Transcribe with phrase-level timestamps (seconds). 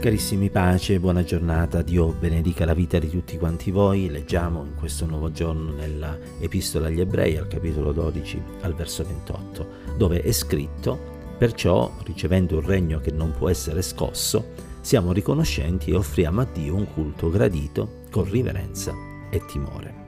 [0.00, 4.08] Carissimi pace, buona giornata, Dio benedica la vita di tutti quanti voi.
[4.08, 9.66] Leggiamo in questo nuovo giorno nella Epistola agli Ebrei, al capitolo 12, al verso 28,
[9.96, 10.96] dove è scritto,
[11.36, 14.50] perciò, ricevendo un regno che non può essere scosso,
[14.82, 18.94] siamo riconoscenti e offriamo a Dio un culto gradito con riverenza
[19.30, 20.07] e timore.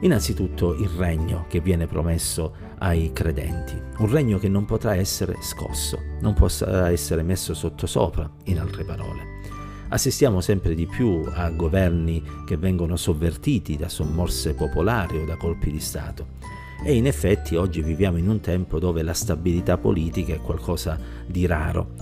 [0.00, 5.98] Innanzitutto il regno che viene promesso ai credenti, un regno che non potrà essere scosso,
[6.20, 9.36] non potrà essere messo sottosopra, in altre parole.
[9.88, 15.72] Assistiamo sempre di più a governi che vengono sovvertiti da sommorse popolari o da colpi
[15.72, 16.36] di Stato.
[16.84, 20.96] E in effetti oggi viviamo in un tempo dove la stabilità politica è qualcosa
[21.26, 21.94] di raro.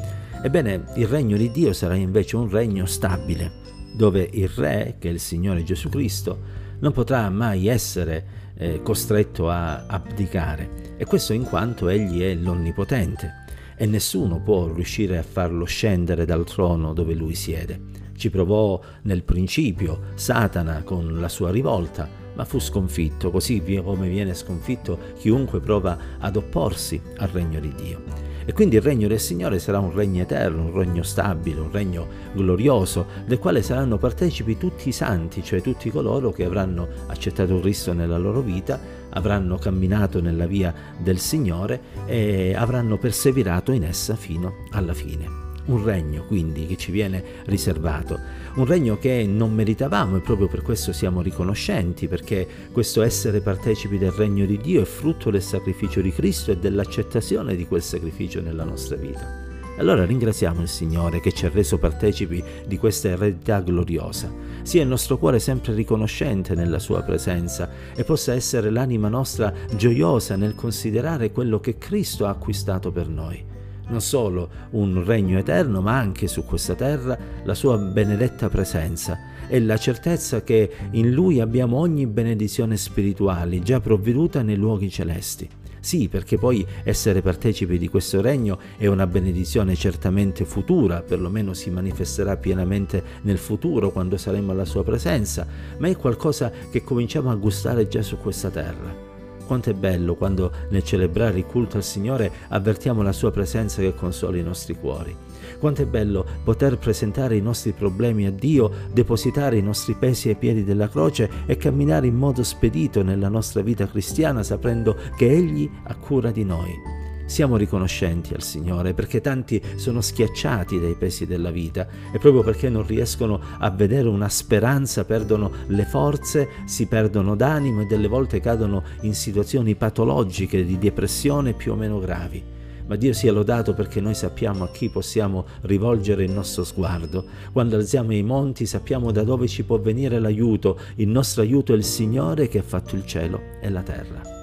[0.43, 3.53] Ebbene, il regno di Dio sarà invece un regno stabile,
[3.97, 9.51] dove il Re, che è il Signore Gesù Cristo, non potrà mai essere eh, costretto
[9.51, 13.45] a abdicare e questo in quanto egli è l'onnipotente
[13.77, 18.05] e nessuno può riuscire a farlo scendere dal trono dove lui siede.
[18.17, 24.35] Ci provò nel principio Satana con la sua rivolta, ma fu sconfitto, così come viene
[24.35, 28.26] sconfitto chiunque prova ad opporsi al regno di Dio.
[28.49, 32.07] E quindi il regno del Signore sarà un regno eterno, un regno stabile, un regno
[32.33, 37.93] glorioso, del quale saranno partecipi tutti i santi, cioè tutti coloro che avranno accettato Cristo
[37.93, 38.79] nella loro vita,
[39.11, 45.85] avranno camminato nella via del Signore e avranno perseverato in essa fino alla fine un
[45.85, 48.19] regno quindi che ci viene riservato,
[48.55, 53.99] un regno che non meritavamo e proprio per questo siamo riconoscenti, perché questo essere partecipi
[53.99, 58.41] del regno di Dio è frutto del sacrificio di Cristo e dell'accettazione di quel sacrificio
[58.41, 59.45] nella nostra vita.
[59.79, 64.33] Allora ringraziamo il Signore che ci ha reso partecipi di questa eredità gloriosa.
[64.63, 70.35] Sia il nostro cuore sempre riconoscente nella Sua presenza e possa essere l'anima nostra gioiosa
[70.37, 73.55] nel considerare quello che Cristo ha acquistato per noi
[73.89, 79.61] non solo un regno eterno, ma anche su questa terra la sua benedetta presenza e
[79.61, 85.49] la certezza che in lui abbiamo ogni benedizione spirituale già provveduta nei luoghi celesti.
[85.87, 91.71] Sì, perché poi essere partecipi di questo regno è una benedizione certamente futura, perlomeno si
[91.71, 95.47] manifesterà pienamente nel futuro quando saremo alla sua presenza,
[95.79, 99.06] ma è qualcosa che cominciamo a gustare già su questa terra.
[99.47, 103.95] Quanto è bello quando nel celebrare il culto al Signore avvertiamo la sua presenza che
[103.95, 105.17] consola i nostri cuori.
[105.59, 110.37] Quanto è bello poter presentare i nostri problemi a Dio, depositare i nostri pesi ai
[110.37, 115.71] piedi della croce e camminare in modo spedito nella nostra vita cristiana sapendo che Egli
[115.85, 116.96] ha cura di noi.
[117.27, 122.69] Siamo riconoscenti al Signore perché tanti sono schiacciati dai pesi della vita e proprio perché
[122.69, 128.39] non riescono a vedere una speranza perdono le forze, si perdono d'animo e delle volte
[128.39, 132.43] cadono in situazioni patologiche di depressione più o meno gravi.
[132.87, 137.25] Ma Dio sia lodato perché noi sappiamo a chi possiamo rivolgere il nostro sguardo.
[137.53, 140.79] Quando alziamo i monti sappiamo da dove ci può venire l'aiuto.
[140.95, 144.36] Il nostro aiuto è il Signore che ha fatto il cielo e la terra.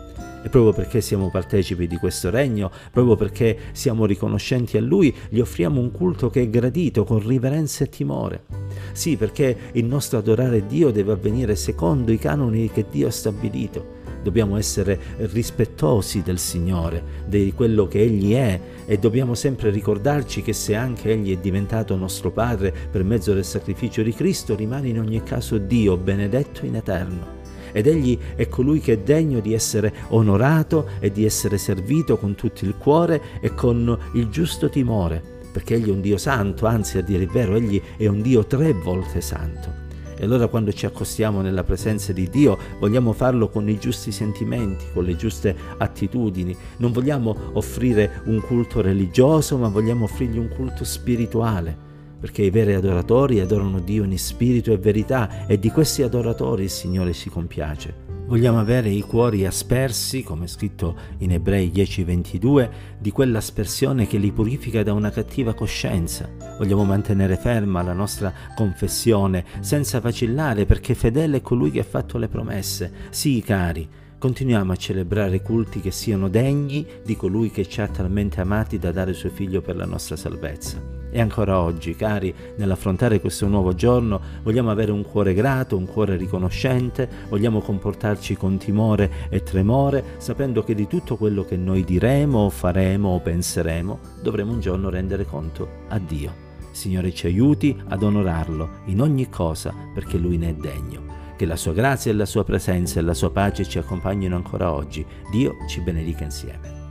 [0.43, 5.39] E proprio perché siamo partecipi di questo regno, proprio perché siamo riconoscenti a Lui, gli
[5.39, 8.43] offriamo un culto che è gradito con riverenza e timore.
[8.91, 14.01] Sì, perché il nostro adorare Dio deve avvenire secondo i canoni che Dio ha stabilito.
[14.21, 20.53] Dobbiamo essere rispettosi del Signore, di quello che Egli è e dobbiamo sempre ricordarci che
[20.53, 24.99] se anche Egli è diventato nostro Padre per mezzo del sacrificio di Cristo, rimane in
[24.99, 27.42] ogni caso Dio benedetto in eterno
[27.73, 32.35] ed egli è colui che è degno di essere onorato e di essere servito con
[32.35, 36.97] tutto il cuore e con il giusto timore, perché egli è un Dio santo, anzi
[36.97, 39.81] a dire il vero, egli è un Dio tre volte santo.
[40.15, 44.85] E allora quando ci accostiamo nella presenza di Dio vogliamo farlo con i giusti sentimenti,
[44.93, 46.55] con le giuste attitudini.
[46.77, 51.91] Non vogliamo offrire un culto religioso, ma vogliamo offrirgli un culto spirituale
[52.23, 56.69] perché i veri adoratori adorano Dio in spirito e verità e di questi adoratori il
[56.69, 57.93] Signore si compiace.
[58.27, 64.83] Vogliamo avere i cuori aspersi, come scritto in Ebrei 10:22, di quell'aspersione che li purifica
[64.83, 66.29] da una cattiva coscienza.
[66.57, 72.17] Vogliamo mantenere ferma la nostra confessione senza vacillare perché fedele è colui che ha fatto
[72.17, 72.89] le promesse.
[73.09, 73.85] Sì, cari,
[74.23, 78.93] continuiamo a celebrare culti che siano degni di colui che ci ha talmente amati da
[78.93, 80.81] dare suo figlio per la nostra salvezza.
[81.11, 86.15] E ancora oggi, cari, nell'affrontare questo nuovo giorno, vogliamo avere un cuore grato, un cuore
[86.15, 92.49] riconoscente, vogliamo comportarci con timore e tremore, sapendo che di tutto quello che noi diremo,
[92.49, 96.33] faremo o penseremo, dovremo un giorno rendere conto a Dio.
[96.71, 101.12] Signore ci aiuti ad onorarlo in ogni cosa perché Lui ne è degno.
[101.35, 104.71] Che la sua grazia e la sua presenza e la sua pace ci accompagnino ancora
[104.71, 105.05] oggi.
[105.31, 106.82] Dio ci benedica insieme.